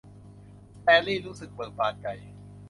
[0.77, 2.07] สแตนลีย์รู้สึกเบิกบานใจ